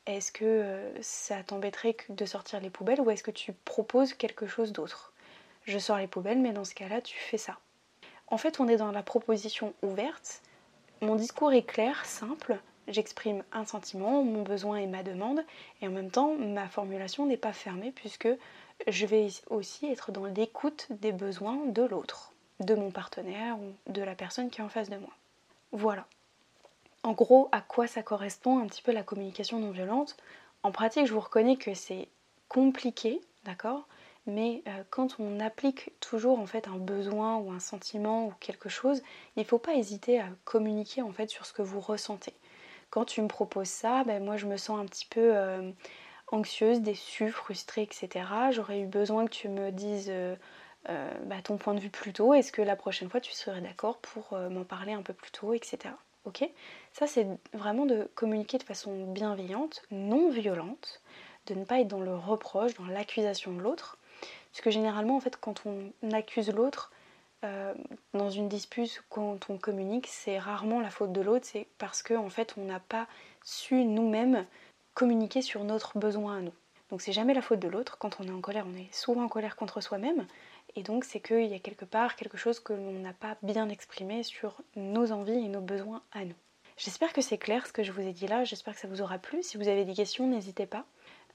est-ce 0.06 0.30
que 0.30 0.44
euh, 0.44 1.02
ça 1.02 1.42
t'embêterait 1.42 1.96
de 2.08 2.24
sortir 2.24 2.60
les 2.60 2.70
poubelles 2.70 3.00
ou 3.00 3.10
est-ce 3.10 3.24
que 3.24 3.32
tu 3.32 3.52
proposes 3.52 4.14
quelque 4.14 4.46
chose 4.46 4.72
d'autre? 4.72 5.12
Je 5.64 5.78
sors 5.78 5.98
les 5.98 6.06
poubelles, 6.06 6.38
mais 6.38 6.52
dans 6.52 6.64
ce 6.64 6.74
cas-là, 6.74 7.00
tu 7.00 7.16
fais 7.16 7.38
ça. 7.38 7.58
En 8.28 8.38
fait, 8.38 8.60
on 8.60 8.68
est 8.68 8.76
dans 8.76 8.92
la 8.92 9.02
proposition 9.02 9.74
ouverte. 9.82 10.42
Mon 11.00 11.16
discours 11.16 11.52
est 11.52 11.62
clair, 11.62 12.04
simple. 12.04 12.58
J'exprime 12.88 13.42
un 13.52 13.64
sentiment, 13.64 14.22
mon 14.22 14.42
besoin 14.42 14.76
et 14.76 14.86
ma 14.86 15.02
demande, 15.02 15.44
et 15.82 15.88
en 15.88 15.90
même 15.90 16.10
temps, 16.10 16.34
ma 16.36 16.68
formulation 16.68 17.26
n'est 17.26 17.36
pas 17.36 17.52
fermée 17.52 17.92
puisque 17.92 18.28
je 18.86 19.06
vais 19.06 19.28
aussi 19.50 19.86
être 19.86 20.12
dans 20.12 20.26
l'écoute 20.26 20.86
des 20.90 21.12
besoins 21.12 21.58
de 21.66 21.82
l'autre, 21.82 22.32
de 22.60 22.74
mon 22.74 22.90
partenaire 22.90 23.56
ou 23.58 23.92
de 23.92 24.02
la 24.02 24.14
personne 24.14 24.50
qui 24.50 24.60
est 24.60 24.64
en 24.64 24.68
face 24.68 24.90
de 24.90 24.96
moi. 24.96 25.10
Voilà 25.72 26.06
en 27.06 27.12
gros 27.12 27.48
à 27.52 27.60
quoi 27.60 27.86
ça 27.86 28.02
correspond 28.02 28.58
un 28.58 28.66
petit 28.66 28.82
peu 28.82 28.90
la 28.90 29.04
communication 29.04 29.60
non 29.60 29.70
violente. 29.70 30.16
En 30.64 30.72
pratique, 30.72 31.06
je 31.06 31.14
vous 31.14 31.20
reconnais 31.20 31.56
que 31.56 31.72
c'est 31.72 32.08
compliqué, 32.48 33.20
d'accord? 33.44 33.86
Mais 34.26 34.62
euh, 34.66 34.82
quand 34.90 35.16
on 35.18 35.40
applique 35.40 35.92
toujours 36.00 36.38
en 36.38 36.46
fait 36.46 36.68
un 36.68 36.76
besoin 36.76 37.36
ou 37.36 37.52
un 37.52 37.60
sentiment 37.60 38.26
ou 38.26 38.32
quelque 38.40 38.68
chose, 38.68 39.02
il 39.36 39.40
ne 39.40 39.44
faut 39.44 39.58
pas 39.58 39.74
hésiter 39.74 40.20
à 40.20 40.28
communiquer 40.44 41.02
en 41.02 41.12
fait 41.12 41.30
sur 41.30 41.46
ce 41.46 41.52
que 41.52 41.62
vous 41.62 41.80
ressentez. 41.80 42.34
Quand 42.90 43.04
tu 43.04 43.22
me 43.22 43.28
proposes 43.28 43.68
ça, 43.68 44.04
ben 44.04 44.24
moi 44.24 44.36
je 44.36 44.46
me 44.46 44.56
sens 44.56 44.78
un 44.78 44.86
petit 44.86 45.06
peu 45.06 45.36
euh, 45.36 45.70
anxieuse, 46.32 46.80
déçue, 46.80 47.30
frustrée, 47.30 47.82
etc. 47.82 48.26
J'aurais 48.50 48.80
eu 48.80 48.86
besoin 48.86 49.26
que 49.26 49.32
tu 49.32 49.48
me 49.48 49.70
dises 49.70 50.10
euh, 50.10 50.36
bah, 50.86 51.42
ton 51.42 51.56
point 51.56 51.74
de 51.74 51.80
vue 51.80 51.90
plus 51.90 52.12
tôt. 52.12 52.34
Est-ce 52.34 52.52
que 52.52 52.62
la 52.62 52.76
prochaine 52.76 53.08
fois 53.08 53.20
tu 53.20 53.32
serais 53.32 53.60
d'accord 53.60 53.98
pour 53.98 54.38
m'en 54.50 54.64
parler 54.64 54.92
un 54.92 55.02
peu 55.02 55.12
plus 55.12 55.30
tôt, 55.30 55.52
etc. 55.54 55.94
Ok? 56.26 56.48
Ça, 56.92 57.06
c'est 57.06 57.26
vraiment 57.52 57.86
de 57.86 58.10
communiquer 58.14 58.58
de 58.58 58.64
façon 58.64 59.12
bienveillante, 59.12 59.82
non 59.92 60.28
violente, 60.28 61.00
de 61.46 61.54
ne 61.54 61.64
pas 61.64 61.80
être 61.80 61.88
dans 61.88 62.00
le 62.00 62.16
reproche, 62.16 62.74
dans 62.74 62.86
l'accusation 62.86 63.52
de 63.54 63.60
l'autre. 63.60 63.98
Parce 64.56 64.64
que 64.64 64.70
généralement, 64.70 65.16
en 65.16 65.20
fait, 65.20 65.36
quand 65.36 65.64
on 65.66 65.92
accuse 66.12 66.50
l'autre 66.50 66.90
euh, 67.44 67.74
dans 68.14 68.30
une 68.30 68.48
dispute, 68.48 69.04
quand 69.10 69.50
on 69.50 69.58
communique, 69.58 70.06
c'est 70.06 70.38
rarement 70.38 70.80
la 70.80 70.88
faute 70.88 71.12
de 71.12 71.20
l'autre, 71.20 71.44
c'est 71.46 71.66
parce 71.76 72.02
qu'en 72.02 72.24
en 72.24 72.30
fait, 72.30 72.54
on 72.56 72.64
n'a 72.64 72.80
pas 72.80 73.06
su 73.44 73.84
nous-mêmes 73.84 74.46
communiquer 74.94 75.42
sur 75.42 75.62
notre 75.62 75.98
besoin 75.98 76.38
à 76.38 76.40
nous. 76.40 76.54
Donc 76.88 77.02
c'est 77.02 77.12
jamais 77.12 77.34
la 77.34 77.42
faute 77.42 77.58
de 77.58 77.68
l'autre. 77.68 77.98
Quand 77.98 78.18
on 78.18 78.26
est 78.26 78.30
en 78.30 78.40
colère, 78.40 78.64
on 78.66 78.74
est 78.78 78.90
souvent 78.94 79.24
en 79.24 79.28
colère 79.28 79.56
contre 79.56 79.82
soi-même. 79.82 80.26
Et 80.74 80.82
donc 80.82 81.04
c'est 81.04 81.20
qu'il 81.20 81.48
y 81.48 81.54
a 81.54 81.58
quelque 81.58 81.84
part 81.84 82.16
quelque 82.16 82.38
chose 82.38 82.58
que 82.58 82.72
l'on 82.72 83.00
n'a 83.00 83.12
pas 83.12 83.36
bien 83.42 83.68
exprimé 83.68 84.22
sur 84.22 84.62
nos 84.74 85.12
envies 85.12 85.44
et 85.44 85.48
nos 85.48 85.60
besoins 85.60 86.00
à 86.12 86.24
nous. 86.24 86.34
J'espère 86.78 87.12
que 87.12 87.20
c'est 87.20 87.36
clair 87.36 87.66
ce 87.66 87.74
que 87.74 87.82
je 87.82 87.92
vous 87.92 88.00
ai 88.00 88.14
dit 88.14 88.26
là, 88.26 88.44
j'espère 88.44 88.72
que 88.72 88.80
ça 88.80 88.88
vous 88.88 89.02
aura 89.02 89.18
plu. 89.18 89.42
Si 89.42 89.58
vous 89.58 89.68
avez 89.68 89.84
des 89.84 89.92
questions, 89.92 90.26
n'hésitez 90.26 90.64
pas. 90.64 90.86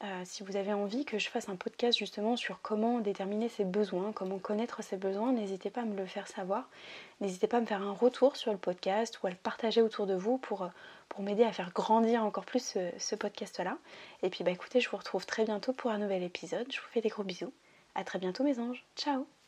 Euh, 0.04 0.22
si 0.26 0.42
vous 0.42 0.56
avez 0.56 0.74
envie 0.74 1.06
que 1.06 1.20
je 1.20 1.30
fasse 1.30 1.48
un 1.48 1.56
podcast 1.56 1.98
justement 1.98 2.36
sur 2.36 2.60
comment 2.62 3.00
déterminer 3.00 3.50
ses 3.50 3.66
besoins, 3.66 4.12
comment 4.14 4.40
connaître 4.40 4.84
ses 4.84 4.98
besoins, 4.98 5.32
n'hésitez 5.32 5.70
pas 5.70 5.82
à 5.82 5.86
me 5.86 5.96
le 5.96 6.08
faire 6.08 6.28
savoir. 6.28 6.70
N'hésitez 7.20 7.46
pas 7.48 7.58
à 7.58 7.62
me 7.62 7.68
faire 7.68 7.84
un 7.84 7.94
retour 7.94 8.36
sur 8.36 8.52
le 8.52 8.58
podcast 8.58 9.22
ou 9.22 9.28
à 9.28 9.30
le 9.30 9.36
partager 9.36 9.82
autour 9.82 10.08
de 10.08 10.16
vous 10.16 10.40
pour, 10.40 10.64
euh, 10.64 10.70
m'aider 11.20 11.44
à 11.44 11.52
faire 11.52 11.72
grandir 11.72 12.24
encore 12.24 12.46
plus 12.46 12.64
ce, 12.64 12.90
ce 12.98 13.16
podcast-là. 13.16 13.78
Et 14.24 14.30
puis 14.32 14.44
bah 14.44 14.52
écoutez, 14.52 14.80
je 14.80 14.90
vous 14.90 14.98
retrouve 14.98 15.28
très 15.28 15.46
bientôt 15.46 15.74
pour 15.74 15.92
un 15.92 16.00
nouvel 16.00 16.24
épisode. 16.24 16.66
Je 16.72 16.80
vous 16.80 16.88
fais 16.92 17.02
des 17.02 17.10
gros 17.10 17.24
bisous. 17.24 17.54
A 17.94 18.04
très 18.04 18.18
bientôt 18.18 18.44
mes 18.44 18.60
anges. 18.60 18.84
Ciao 18.96 19.32